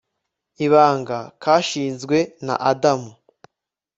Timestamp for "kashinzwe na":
1.43-2.55